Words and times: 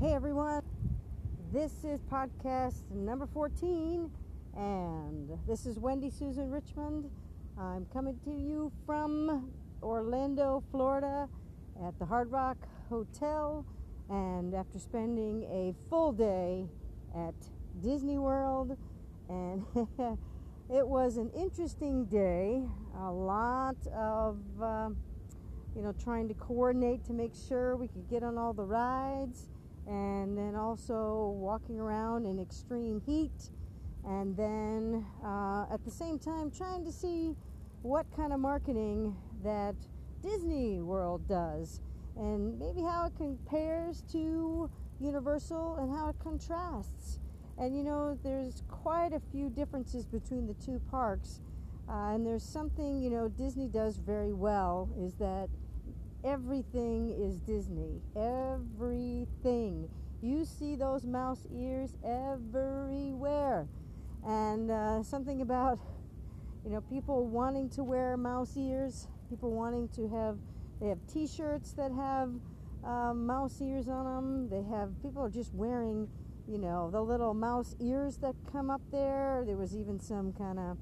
Hey 0.00 0.14
everyone, 0.14 0.62
this 1.52 1.84
is 1.84 2.00
podcast 2.10 2.90
number 2.90 3.26
14, 3.26 4.10
and 4.56 5.38
this 5.46 5.66
is 5.66 5.78
Wendy 5.78 6.08
Susan 6.08 6.50
Richmond. 6.50 7.10
I'm 7.58 7.84
coming 7.92 8.18
to 8.24 8.30
you 8.30 8.72
from 8.86 9.52
Orlando, 9.82 10.64
Florida, 10.70 11.28
at 11.86 11.98
the 11.98 12.06
Hard 12.06 12.32
Rock 12.32 12.56
Hotel, 12.88 13.66
and 14.08 14.54
after 14.54 14.78
spending 14.78 15.42
a 15.42 15.74
full 15.90 16.12
day 16.12 16.66
at 17.14 17.34
Disney 17.82 18.16
World, 18.16 18.78
and 19.28 19.66
it 20.70 20.88
was 20.88 21.18
an 21.18 21.30
interesting 21.36 22.06
day, 22.06 22.62
a 23.00 23.12
lot 23.12 23.76
of 23.94 24.38
uh, 24.62 24.88
you 25.76 25.82
know, 25.82 25.92
trying 26.02 26.26
to 26.28 26.34
coordinate 26.34 27.04
to 27.04 27.12
make 27.12 27.32
sure 27.48 27.76
we 27.76 27.86
could 27.86 28.08
get 28.08 28.22
on 28.22 28.38
all 28.38 28.54
the 28.54 28.64
rides, 28.64 29.50
and 29.86 30.36
then 30.36 30.54
also 30.54 31.34
walking 31.36 31.78
around 31.78 32.26
in 32.26 32.38
extreme 32.38 33.02
heat, 33.04 33.50
and 34.04 34.36
then 34.36 35.06
uh, 35.24 35.66
at 35.72 35.84
the 35.84 35.90
same 35.90 36.18
time 36.18 36.50
trying 36.50 36.84
to 36.84 36.92
see 36.92 37.34
what 37.82 38.06
kind 38.14 38.32
of 38.32 38.40
marketing 38.40 39.16
that 39.42 39.74
Disney 40.22 40.80
World 40.80 41.26
does, 41.28 41.80
and 42.16 42.58
maybe 42.58 42.82
how 42.82 43.06
it 43.06 43.14
compares 43.16 44.02
to 44.12 44.70
Universal 45.00 45.76
and 45.80 45.90
how 45.90 46.10
it 46.10 46.16
contrasts. 46.22 47.18
And 47.56 47.76
you 47.76 47.82
know, 47.82 48.18
there's 48.22 48.62
quite 48.68 49.12
a 49.12 49.20
few 49.32 49.50
differences 49.50 50.06
between 50.06 50.46
the 50.46 50.54
two 50.54 50.80
parks. 50.90 51.40
Uh, 51.88 52.14
and 52.14 52.26
there's 52.26 52.44
something, 52.44 53.02
you 53.02 53.10
know, 53.10 53.28
Disney 53.28 53.66
does 53.66 53.96
very 53.96 54.32
well 54.32 54.88
is 54.98 55.14
that 55.16 55.48
everything 56.24 57.10
is 57.10 57.40
Disney. 57.40 58.00
Everything. 58.16 59.88
You 60.22 60.44
see 60.44 60.76
those 60.76 61.06
mouse 61.06 61.46
ears 61.54 61.96
everywhere. 62.04 63.66
And 64.26 64.70
uh, 64.70 65.02
something 65.02 65.40
about, 65.40 65.78
you 66.64 66.70
know, 66.70 66.82
people 66.82 67.26
wanting 67.26 67.70
to 67.70 67.82
wear 67.82 68.16
mouse 68.16 68.56
ears, 68.56 69.08
people 69.30 69.50
wanting 69.50 69.88
to 69.96 70.08
have, 70.08 70.36
they 70.80 70.88
have 70.88 70.98
t 71.10 71.26
shirts 71.26 71.72
that 71.72 71.90
have 71.92 72.30
um, 72.84 73.26
mouse 73.26 73.60
ears 73.60 73.88
on 73.88 74.04
them. 74.04 74.48
They 74.50 74.62
have, 74.70 74.90
people 75.02 75.22
are 75.22 75.30
just 75.30 75.54
wearing, 75.54 76.08
you 76.46 76.58
know, 76.58 76.90
the 76.90 77.00
little 77.00 77.32
mouse 77.32 77.74
ears 77.80 78.18
that 78.18 78.34
come 78.52 78.70
up 78.70 78.82
there. 78.92 79.44
There 79.46 79.56
was 79.56 79.74
even 79.74 79.98
some 80.00 80.32
kind 80.32 80.58
of 80.58 80.76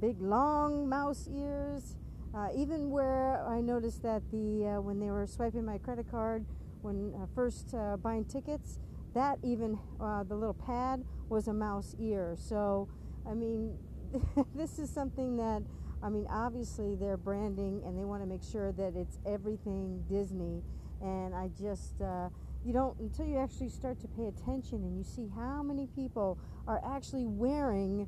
big 0.00 0.20
long 0.20 0.86
mouse 0.88 1.28
ears. 1.34 1.96
Uh, 2.36 2.48
even 2.54 2.90
where 2.90 3.42
I 3.48 3.62
noticed 3.62 4.02
that 4.02 4.22
the 4.30 4.76
uh, 4.76 4.80
when 4.82 5.00
they 5.00 5.10
were 5.10 5.26
swiping 5.26 5.64
my 5.64 5.78
credit 5.78 6.10
card 6.10 6.44
when 6.82 7.14
uh, 7.14 7.24
first 7.34 7.74
uh, 7.74 7.96
buying 7.96 8.26
tickets, 8.26 8.78
that 9.14 9.38
even 9.42 9.78
uh, 9.98 10.22
the 10.22 10.34
little 10.34 10.52
pad 10.52 11.02
was 11.30 11.48
a 11.48 11.54
mouse 11.54 11.96
ear. 11.98 12.36
So 12.38 12.88
I 13.26 13.32
mean, 13.32 13.78
this 14.54 14.78
is 14.78 14.90
something 14.90 15.38
that 15.38 15.62
I 16.02 16.10
mean 16.10 16.26
obviously 16.30 16.94
they're 16.94 17.16
branding 17.16 17.80
and 17.86 17.98
they 17.98 18.04
want 18.04 18.22
to 18.22 18.26
make 18.26 18.42
sure 18.42 18.70
that 18.72 18.94
it's 18.94 19.18
everything 19.24 20.04
Disney. 20.06 20.62
And 21.00 21.34
I 21.34 21.48
just 21.58 22.02
uh, 22.02 22.28
you 22.66 22.74
don't 22.74 22.98
until 22.98 23.24
you 23.24 23.38
actually 23.38 23.70
start 23.70 23.98
to 24.00 24.08
pay 24.08 24.26
attention 24.26 24.84
and 24.84 24.94
you 24.94 25.04
see 25.04 25.30
how 25.34 25.62
many 25.62 25.86
people 25.86 26.38
are 26.68 26.82
actually 26.84 27.24
wearing 27.24 28.06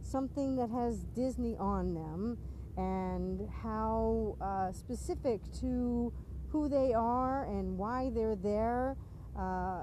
something 0.00 0.56
that 0.56 0.70
has 0.70 1.04
Disney 1.14 1.56
on 1.58 1.92
them 1.92 2.38
and 2.76 3.48
how 3.62 4.36
uh, 4.40 4.72
specific 4.72 5.40
to 5.60 6.12
who 6.50 6.68
they 6.68 6.92
are 6.92 7.44
and 7.44 7.76
why 7.76 8.10
they're 8.14 8.36
there 8.36 8.96
uh, 9.38 9.82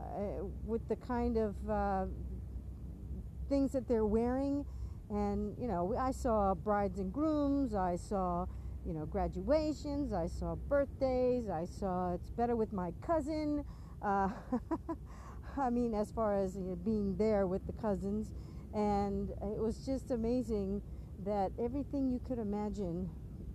with 0.66 0.88
the 0.88 0.96
kind 0.96 1.38
of 1.38 1.56
uh, 1.70 2.06
things 3.50 3.72
that 3.72 3.88
they're 3.88 4.06
wearing. 4.06 4.66
And, 5.10 5.56
you 5.60 5.68
know, 5.68 5.96
I 6.00 6.12
saw 6.12 6.56
brides 6.56 7.00
and 7.00 7.12
grooms, 7.12 7.76
I 7.76 7.96
saw, 7.96 8.48
you 8.86 8.94
know, 8.94 9.06
graduations, 9.06 10.14
I 10.14 10.28
saw 10.28 10.56
birthdays, 10.56 11.50
I 11.50 11.66
saw 11.66 12.14
it's 12.14 12.30
better 12.32 12.56
with 12.56 12.74
my 12.74 12.92
cousin. 13.06 13.64
Uh, 14.02 14.30
I 15.58 15.70
mean, 15.70 15.94
as 15.94 16.12
far 16.12 16.44
as 16.44 16.56
you 16.56 16.64
know, 16.64 16.76
being 16.76 17.16
there 17.18 17.46
with 17.46 17.66
the 17.68 17.74
cousins. 17.74 18.32
And 18.74 19.30
it 19.30 19.60
was 19.60 19.86
just 19.86 20.10
amazing 20.10 20.82
that 21.26 21.52
everything 21.60 22.12
you 22.12 22.20
could 22.28 22.40
imagine 22.40 23.10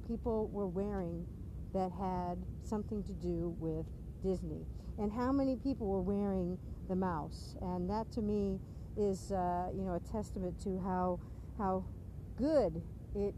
people 0.07 0.49
were 0.49 0.67
wearing 0.67 1.27
that 1.75 1.93
had 1.93 2.39
something 2.65 3.03
to 3.05 3.13
do 3.13 3.55
with 3.59 3.87
Disney. 4.23 4.65
And 4.99 5.13
how 5.13 5.31
many 5.33 5.57
people 5.57 5.87
were 5.87 6.01
wearing 6.01 6.59
the 6.89 6.97
mouse. 6.97 7.55
And 7.61 7.89
that 7.91 8.11
to 8.13 8.23
me 8.23 8.59
is, 8.97 9.31
uh, 9.31 9.69
you 9.77 9.85
know, 9.85 9.95
a 9.95 10.13
testament 10.13 10.61
to 10.63 10.81
how, 10.81 11.21
how 11.57 11.85
good 12.37 12.83
it, 13.15 13.35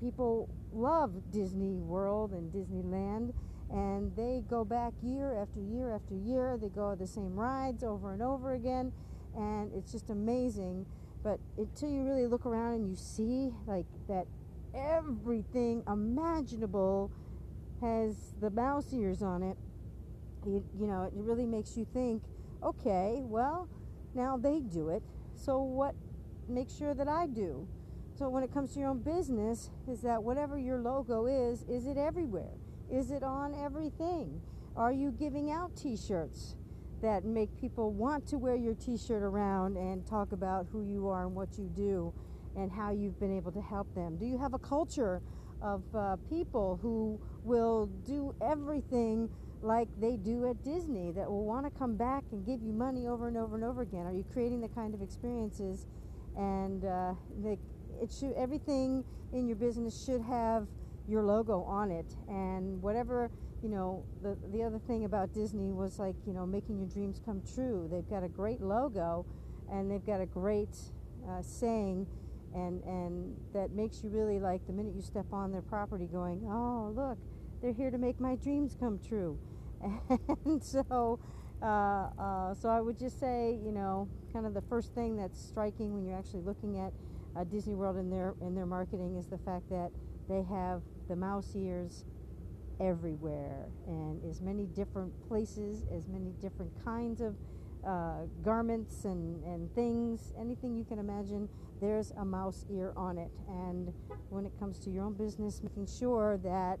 people 0.00 0.48
love 0.72 1.12
Disney 1.30 1.76
World 1.76 2.32
and 2.32 2.52
Disneyland. 2.52 3.32
And 3.70 4.14
they 4.16 4.42
go 4.48 4.64
back 4.64 4.92
year 5.02 5.40
after 5.40 5.60
year 5.60 5.94
after 5.94 6.14
year. 6.14 6.58
They 6.60 6.68
go 6.68 6.94
the 6.94 7.06
same 7.06 7.34
rides 7.36 7.84
over 7.84 8.12
and 8.12 8.22
over 8.22 8.54
again. 8.54 8.92
And 9.36 9.70
it's 9.74 9.92
just 9.92 10.10
amazing 10.10 10.86
but 11.26 11.40
until 11.58 11.90
you 11.90 12.04
really 12.04 12.28
look 12.28 12.46
around 12.46 12.74
and 12.74 12.88
you 12.88 12.94
see 12.94 13.50
like 13.66 13.86
that 14.06 14.28
everything 14.76 15.82
imaginable 15.88 17.10
has 17.80 18.32
the 18.40 18.48
mouse 18.50 18.92
ears 18.92 19.22
on 19.22 19.42
it, 19.42 19.56
you, 20.46 20.64
you 20.78 20.86
know, 20.86 21.02
it 21.02 21.12
really 21.14 21.44
makes 21.44 21.76
you 21.76 21.84
think, 21.92 22.22
okay, 22.62 23.22
well, 23.24 23.68
now 24.14 24.36
they 24.36 24.60
do 24.60 24.90
it. 24.90 25.02
So 25.34 25.58
what 25.58 25.96
make 26.48 26.70
sure 26.70 26.94
that 26.94 27.08
I 27.08 27.26
do? 27.26 27.66
So 28.16 28.28
when 28.28 28.44
it 28.44 28.54
comes 28.54 28.74
to 28.74 28.78
your 28.78 28.90
own 28.90 29.00
business, 29.00 29.70
is 29.88 30.02
that 30.02 30.22
whatever 30.22 30.56
your 30.56 30.78
logo 30.78 31.26
is, 31.26 31.64
is 31.64 31.88
it 31.88 31.98
everywhere? 31.98 32.54
Is 32.88 33.10
it 33.10 33.24
on 33.24 33.52
everything? 33.52 34.40
Are 34.76 34.92
you 34.92 35.10
giving 35.10 35.50
out 35.50 35.74
t-shirts? 35.74 36.54
That 37.02 37.24
make 37.24 37.48
people 37.60 37.92
want 37.92 38.26
to 38.28 38.38
wear 38.38 38.56
your 38.56 38.74
t-shirt 38.74 39.22
around 39.22 39.76
and 39.76 40.06
talk 40.06 40.32
about 40.32 40.66
who 40.72 40.82
you 40.82 41.08
are 41.08 41.24
and 41.24 41.34
what 41.34 41.58
you 41.58 41.70
do 41.74 42.12
and 42.56 42.72
how 42.72 42.90
you've 42.90 43.18
been 43.20 43.36
able 43.36 43.52
to 43.52 43.60
help 43.60 43.92
them? 43.94 44.16
Do 44.16 44.26
you 44.26 44.38
have 44.38 44.54
a 44.54 44.58
culture 44.58 45.20
of 45.60 45.82
uh, 45.94 46.16
people 46.28 46.78
who 46.82 47.20
will 47.44 47.86
do 48.06 48.34
everything 48.40 49.28
like 49.62 49.88
they 50.00 50.16
do 50.16 50.48
at 50.48 50.62
Disney 50.62 51.12
that 51.12 51.30
will 51.30 51.44
want 51.44 51.66
to 51.66 51.78
come 51.78 51.96
back 51.96 52.24
and 52.32 52.44
give 52.44 52.62
you 52.62 52.72
money 52.72 53.06
over 53.06 53.28
and 53.28 53.36
over 53.36 53.56
and 53.56 53.64
over 53.64 53.82
again? 53.82 54.06
Are 54.06 54.12
you 54.12 54.24
creating 54.32 54.60
the 54.60 54.68
kind 54.68 54.94
of 54.94 55.02
experiences 55.02 55.86
and 56.36 56.84
uh, 56.84 57.14
the, 57.42 57.58
it 58.00 58.12
should 58.12 58.32
everything 58.34 59.04
in 59.32 59.46
your 59.46 59.56
business 59.56 60.04
should 60.04 60.20
have 60.22 60.66
your 61.08 61.22
logo 61.22 61.62
on 61.62 61.90
it 61.90 62.14
and 62.28 62.82
whatever 62.82 63.30
you 63.62 63.68
know, 63.68 64.04
the 64.22 64.36
the 64.52 64.62
other 64.62 64.78
thing 64.78 65.04
about 65.04 65.32
Disney 65.32 65.72
was 65.72 65.98
like, 65.98 66.14
you 66.26 66.32
know, 66.32 66.46
making 66.46 66.78
your 66.78 66.88
dreams 66.88 67.20
come 67.24 67.42
true. 67.54 67.88
They've 67.90 68.08
got 68.08 68.22
a 68.22 68.28
great 68.28 68.60
logo, 68.60 69.26
and 69.70 69.90
they've 69.90 70.04
got 70.04 70.20
a 70.20 70.26
great 70.26 70.76
uh, 71.28 71.42
saying, 71.42 72.06
and 72.54 72.82
and 72.84 73.36
that 73.54 73.72
makes 73.72 74.02
you 74.04 74.10
really 74.10 74.38
like 74.38 74.66
the 74.66 74.72
minute 74.72 74.94
you 74.94 75.02
step 75.02 75.26
on 75.32 75.52
their 75.52 75.62
property, 75.62 76.06
going, 76.06 76.46
oh 76.46 76.92
look, 76.94 77.18
they're 77.62 77.72
here 77.72 77.90
to 77.90 77.98
make 77.98 78.20
my 78.20 78.36
dreams 78.36 78.76
come 78.78 78.98
true, 78.98 79.38
and 80.44 80.62
so. 80.62 81.18
Uh, 81.62 82.10
uh, 82.20 82.52
so 82.52 82.68
I 82.68 82.82
would 82.82 82.98
just 82.98 83.18
say, 83.18 83.58
you 83.64 83.72
know, 83.72 84.10
kind 84.30 84.44
of 84.44 84.52
the 84.52 84.60
first 84.60 84.94
thing 84.94 85.16
that's 85.16 85.40
striking 85.40 85.94
when 85.94 86.04
you're 86.04 86.18
actually 86.18 86.42
looking 86.42 86.78
at 86.78 86.92
uh, 87.34 87.44
Disney 87.44 87.74
World 87.74 87.96
in 87.96 88.10
their 88.10 88.34
in 88.42 88.54
their 88.54 88.66
marketing 88.66 89.16
is 89.16 89.26
the 89.26 89.38
fact 89.38 89.70
that 89.70 89.90
they 90.28 90.42
have 90.42 90.82
the 91.08 91.16
mouse 91.16 91.54
ears 91.54 92.04
everywhere 92.80 93.68
and 93.86 94.22
as 94.28 94.40
many 94.40 94.66
different 94.66 95.12
places, 95.26 95.84
as 95.94 96.08
many 96.08 96.32
different 96.40 96.72
kinds 96.84 97.20
of 97.20 97.36
uh, 97.86 98.26
garments 98.42 99.04
and, 99.04 99.42
and 99.44 99.72
things, 99.74 100.32
anything 100.38 100.76
you 100.76 100.84
can 100.84 100.98
imagine, 100.98 101.48
there's 101.80 102.10
a 102.18 102.24
mouse 102.24 102.64
ear 102.70 102.92
on 102.96 103.18
it. 103.18 103.30
And 103.48 103.92
when 104.30 104.44
it 104.44 104.52
comes 104.58 104.78
to 104.80 104.90
your 104.90 105.04
own 105.04 105.14
business, 105.14 105.62
making 105.62 105.86
sure 105.86 106.38
that 106.38 106.78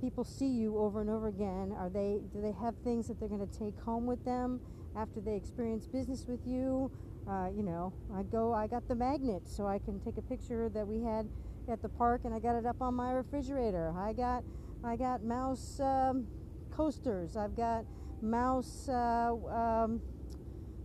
people 0.00 0.24
see 0.24 0.48
you 0.48 0.78
over 0.78 1.00
and 1.00 1.08
over 1.08 1.28
again, 1.28 1.72
are 1.78 1.88
they 1.88 2.20
do 2.32 2.40
they 2.40 2.52
have 2.60 2.74
things 2.82 3.06
that 3.06 3.20
they're 3.20 3.28
going 3.28 3.46
to 3.46 3.58
take 3.58 3.78
home 3.80 4.06
with 4.06 4.22
them 4.24 4.60
after 4.96 5.20
they 5.20 5.36
experience 5.36 5.86
business 5.86 6.24
with 6.26 6.40
you? 6.44 6.90
Uh, 7.28 7.48
you 7.54 7.62
know, 7.62 7.94
I 8.12 8.24
go, 8.24 8.52
I 8.52 8.66
got 8.66 8.88
the 8.88 8.96
magnet 8.96 9.42
so 9.46 9.66
I 9.66 9.78
can 9.78 10.00
take 10.00 10.16
a 10.18 10.22
picture 10.22 10.68
that 10.70 10.86
we 10.88 11.02
had 11.02 11.28
at 11.68 11.82
the 11.82 11.88
park 11.88 12.22
and 12.24 12.34
I 12.34 12.38
got 12.38 12.56
it 12.56 12.66
up 12.66 12.80
on 12.80 12.94
my 12.94 13.12
refrigerator. 13.12 13.92
I 13.96 14.12
got 14.12 14.44
I 14.84 14.96
got 14.96 15.22
mouse 15.22 15.78
um, 15.80 16.26
coasters. 16.70 17.36
I've 17.36 17.56
got 17.56 17.84
mouse, 18.20 18.88
uh, 18.88 19.32
um, 19.32 20.00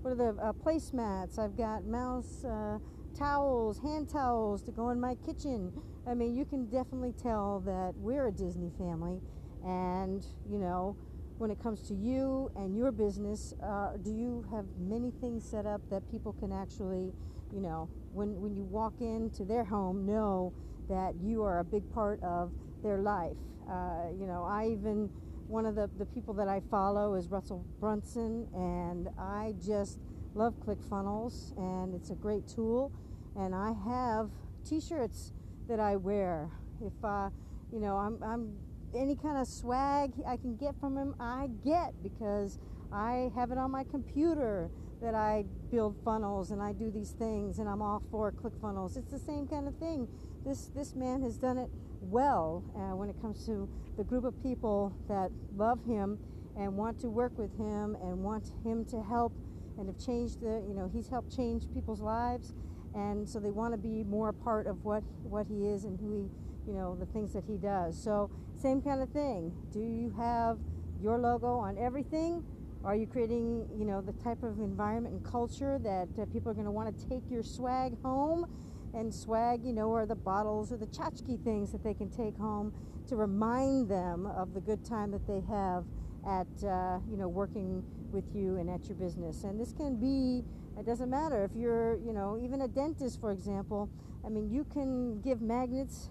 what 0.01 0.11
are 0.11 0.15
the 0.15 0.41
uh, 0.41 0.53
placemats? 0.53 1.39
I've 1.39 1.57
got 1.57 1.85
mouse 1.85 2.43
uh, 2.45 2.77
towels, 3.17 3.79
hand 3.79 4.09
towels 4.09 4.61
to 4.63 4.71
go 4.71 4.89
in 4.89 4.99
my 4.99 5.15
kitchen. 5.25 5.71
I 6.07 6.13
mean, 6.13 6.35
you 6.35 6.45
can 6.45 6.65
definitely 6.67 7.13
tell 7.13 7.61
that 7.65 7.93
we're 7.97 8.27
a 8.27 8.31
Disney 8.31 8.71
family, 8.77 9.19
and 9.65 10.25
you 10.49 10.59
know, 10.59 10.95
when 11.37 11.51
it 11.51 11.61
comes 11.61 11.87
to 11.87 11.93
you 11.93 12.51
and 12.55 12.75
your 12.75 12.91
business, 12.91 13.53
uh, 13.63 13.97
do 14.03 14.11
you 14.11 14.45
have 14.51 14.65
many 14.79 15.11
things 15.21 15.47
set 15.47 15.65
up 15.65 15.81
that 15.89 16.09
people 16.11 16.33
can 16.33 16.51
actually, 16.51 17.11
you 17.53 17.61
know, 17.61 17.89
when, 18.13 18.39
when 18.41 18.55
you 18.55 18.63
walk 18.63 18.93
into 18.99 19.43
their 19.43 19.63
home, 19.63 20.05
know 20.05 20.53
that 20.89 21.13
you 21.21 21.43
are 21.43 21.59
a 21.59 21.63
big 21.63 21.89
part 21.93 22.21
of 22.23 22.51
their 22.83 22.99
life? 22.99 23.37
Uh, 23.69 24.09
you 24.19 24.25
know, 24.25 24.43
I 24.43 24.67
even, 24.67 25.09
one 25.47 25.65
of 25.65 25.75
the, 25.75 25.89
the 25.97 26.05
people 26.05 26.33
that 26.35 26.47
I 26.47 26.61
follow 26.71 27.15
is 27.15 27.29
Russell 27.29 27.65
Brunson, 27.79 28.47
and 28.53 29.09
I 29.17 29.53
just 29.63 29.99
love 30.33 30.53
ClickFunnels, 30.65 31.57
and 31.57 31.93
it's 31.93 32.09
a 32.09 32.15
great 32.15 32.47
tool. 32.47 32.91
And 33.35 33.53
I 33.53 33.73
have 33.85 34.29
t 34.67 34.79
shirts 34.79 35.33
that 35.67 35.79
I 35.79 35.95
wear. 35.95 36.49
If, 36.81 36.93
uh, 37.03 37.29
you 37.71 37.79
know, 37.79 37.97
I'm, 37.97 38.21
I'm 38.23 38.55
any 38.95 39.15
kind 39.15 39.37
of 39.37 39.47
swag 39.47 40.13
I 40.25 40.37
can 40.37 40.55
get 40.55 40.79
from 40.79 40.97
him, 40.97 41.15
I 41.19 41.49
get 41.63 41.93
because 42.01 42.59
I 42.91 43.31
have 43.35 43.51
it 43.51 43.57
on 43.57 43.71
my 43.71 43.83
computer 43.83 44.69
that 45.01 45.15
I 45.15 45.45
build 45.71 45.95
funnels 46.03 46.51
and 46.51 46.61
I 46.61 46.73
do 46.73 46.89
these 46.91 47.11
things 47.11 47.59
and 47.59 47.69
I'm 47.69 47.81
all 47.81 48.01
for 48.11 48.31
ClickFunnels. 48.31 48.97
It's 48.97 49.11
the 49.11 49.19
same 49.19 49.47
kind 49.47 49.67
of 49.67 49.75
thing. 49.77 50.07
This 50.45 50.71
this 50.75 50.95
man 50.95 51.21
has 51.21 51.37
done 51.37 51.57
it 51.57 51.69
well 52.01 52.63
uh, 52.75 52.95
when 52.95 53.09
it 53.09 53.19
comes 53.21 53.45
to 53.45 53.69
the 53.97 54.03
group 54.03 54.23
of 54.23 54.41
people 54.43 54.95
that 55.07 55.29
love 55.55 55.83
him 55.85 56.19
and 56.57 56.75
want 56.75 56.99
to 57.01 57.09
work 57.09 57.37
with 57.37 57.55
him 57.57 57.97
and 58.01 58.23
want 58.23 58.51
him 58.63 58.85
to 58.85 59.01
help 59.03 59.33
and 59.77 59.87
have 59.87 59.97
changed 59.97 60.41
the 60.41 60.63
you 60.67 60.73
know 60.73 60.89
he's 60.91 61.09
helped 61.09 61.35
change 61.35 61.63
people's 61.73 62.01
lives 62.01 62.53
and 62.95 63.27
so 63.27 63.39
they 63.39 63.51
want 63.51 63.73
to 63.73 63.77
be 63.77 64.03
more 64.03 64.29
a 64.29 64.33
part 64.33 64.65
of 64.67 64.83
what 64.85 65.03
what 65.23 65.45
he 65.47 65.67
is 65.67 65.83
and 65.83 65.99
who 65.99 66.13
he 66.13 66.29
you 66.67 66.73
know, 66.73 66.95
the 66.99 67.05
things 67.07 67.33
that 67.33 67.45
he 67.47 67.57
does. 67.57 68.01
So, 68.01 68.29
same 68.61 68.81
kind 68.81 69.01
of 69.01 69.09
thing. 69.09 69.53
Do 69.71 69.79
you 69.79 70.13
have 70.17 70.57
your 71.01 71.17
logo 71.17 71.57
on 71.57 71.77
everything? 71.77 72.43
Are 72.87 72.95
you 72.95 73.05
creating, 73.05 73.67
you 73.77 73.83
know, 73.83 73.99
the 73.99 74.13
type 74.13 74.43
of 74.43 74.59
environment 74.59 75.13
and 75.13 75.21
culture 75.21 75.77
that 75.79 76.07
uh, 76.17 76.25
people 76.31 76.49
are 76.49 76.53
going 76.53 76.63
to 76.67 76.71
want 76.71 76.97
to 76.97 77.09
take 77.09 77.29
your 77.29 77.43
swag 77.43 78.01
home? 78.01 78.45
And 78.93 79.13
swag, 79.13 79.65
you 79.65 79.73
know, 79.73 79.93
are 79.93 80.05
the 80.05 80.15
bottles 80.15 80.71
or 80.71 80.77
the 80.77 80.85
tchotchke 80.85 81.43
things 81.43 81.73
that 81.73 81.83
they 81.83 81.93
can 81.93 82.09
take 82.09 82.37
home 82.37 82.71
to 83.09 83.17
remind 83.17 83.89
them 83.89 84.25
of 84.25 84.53
the 84.53 84.61
good 84.61 84.85
time 84.85 85.11
that 85.11 85.27
they 85.27 85.41
have 85.49 85.83
at, 86.25 86.47
uh, 86.65 86.99
you 87.11 87.17
know, 87.17 87.27
working 87.27 87.83
with 88.13 88.23
you 88.33 88.55
and 88.55 88.69
at 88.69 88.87
your 88.87 88.95
business. 88.95 89.43
And 89.43 89.59
this 89.59 89.73
can 89.73 89.97
be, 89.97 90.45
it 90.79 90.85
doesn't 90.85 91.09
matter 91.09 91.43
if 91.43 91.51
you're, 91.57 91.97
you 91.97 92.13
know, 92.13 92.39
even 92.41 92.61
a 92.61 92.69
dentist, 92.69 93.19
for 93.19 93.33
example. 93.33 93.89
I 94.25 94.29
mean, 94.29 94.49
you 94.49 94.63
can 94.63 95.19
give 95.19 95.41
magnets 95.41 96.09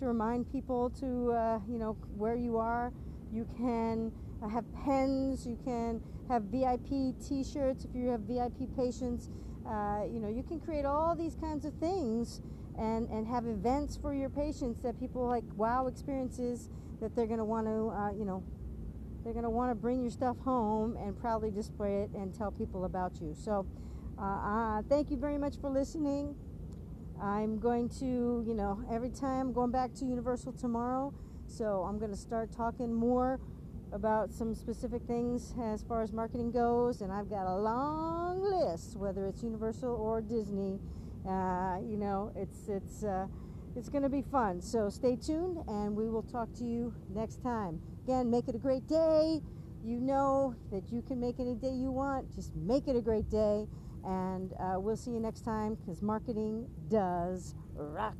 to 0.00 0.06
remind 0.06 0.50
people 0.50 0.90
to, 0.98 1.30
uh, 1.30 1.60
you 1.68 1.78
know, 1.78 1.92
where 2.16 2.34
you 2.34 2.58
are. 2.58 2.92
You 3.32 3.46
can 3.56 4.10
uh, 4.42 4.48
have 4.48 4.64
pens. 4.84 5.46
You 5.46 5.58
can 5.64 6.00
have 6.28 6.44
VIP 6.44 7.14
T-shirts 7.26 7.84
if 7.84 7.94
you 7.94 8.08
have 8.08 8.20
VIP 8.20 8.74
patients. 8.76 9.30
Uh, 9.66 10.04
you 10.10 10.20
know, 10.20 10.28
you 10.28 10.42
can 10.42 10.60
create 10.60 10.84
all 10.84 11.14
these 11.14 11.34
kinds 11.34 11.64
of 11.64 11.74
things 11.74 12.40
and 12.78 13.08
and 13.08 13.26
have 13.26 13.46
events 13.46 13.96
for 13.96 14.14
your 14.14 14.28
patients 14.28 14.80
that 14.82 14.98
people 15.00 15.26
like 15.26 15.44
wow 15.56 15.86
experiences 15.86 16.68
that 17.00 17.14
they're 17.14 17.26
going 17.26 17.38
to 17.38 17.44
want 17.44 17.66
to, 17.66 17.88
uh, 17.90 18.10
you 18.12 18.24
know, 18.24 18.42
they're 19.22 19.32
going 19.32 19.44
to 19.44 19.50
want 19.50 19.70
to 19.70 19.74
bring 19.74 20.02
your 20.02 20.10
stuff 20.10 20.38
home 20.38 20.96
and 20.96 21.18
proudly 21.18 21.50
display 21.50 22.02
it 22.02 22.10
and 22.14 22.34
tell 22.34 22.50
people 22.50 22.84
about 22.84 23.20
you. 23.20 23.34
So, 23.34 23.66
uh, 24.18 24.22
uh, 24.22 24.82
thank 24.88 25.10
you 25.10 25.16
very 25.16 25.36
much 25.36 25.56
for 25.60 25.68
listening. 25.68 26.34
I'm 27.20 27.58
going 27.58 27.88
to, 28.00 28.44
you 28.46 28.54
know, 28.54 28.82
every 28.90 29.10
time 29.10 29.48
I'm 29.48 29.52
going 29.52 29.70
back 29.70 29.94
to 29.94 30.04
Universal 30.04 30.52
tomorrow, 30.52 31.12
so 31.46 31.82
I'm 31.82 31.98
going 31.98 32.10
to 32.10 32.16
start 32.16 32.52
talking 32.52 32.92
more 32.92 33.40
about 33.96 34.30
some 34.30 34.54
specific 34.54 35.02
things 35.08 35.54
as 35.60 35.82
far 35.82 36.02
as 36.02 36.12
marketing 36.12 36.52
goes, 36.52 37.00
and 37.00 37.10
I've 37.10 37.28
got 37.28 37.46
a 37.46 37.56
long 37.56 38.42
list, 38.42 38.96
whether 38.96 39.26
it's 39.26 39.42
Universal 39.42 39.90
or 39.90 40.20
Disney. 40.20 40.78
Uh, 41.26 41.78
you 41.82 41.96
know, 41.96 42.30
it's 42.36 42.68
it's 42.68 43.02
uh, 43.02 43.26
it's 43.74 43.88
going 43.88 44.02
to 44.02 44.10
be 44.10 44.22
fun. 44.22 44.60
So 44.60 44.90
stay 44.90 45.16
tuned, 45.16 45.64
and 45.66 45.96
we 45.96 46.08
will 46.08 46.22
talk 46.22 46.52
to 46.58 46.64
you 46.64 46.94
next 47.14 47.42
time. 47.42 47.80
Again, 48.04 48.30
make 48.30 48.46
it 48.48 48.54
a 48.54 48.58
great 48.58 48.86
day. 48.86 49.40
You 49.82 49.98
know 49.98 50.54
that 50.70 50.92
you 50.92 51.02
can 51.02 51.18
make 51.18 51.40
any 51.40 51.54
day 51.54 51.72
you 51.72 51.90
want. 51.90 52.32
Just 52.34 52.54
make 52.54 52.86
it 52.88 52.96
a 52.96 53.00
great 53.00 53.30
day. 53.30 53.66
And 54.04 54.52
uh, 54.60 54.78
we'll 54.78 54.96
see 54.96 55.10
you 55.10 55.20
next 55.20 55.40
time 55.40 55.74
because 55.74 56.02
marketing 56.02 56.68
does 56.88 57.54
rock. 57.74 58.14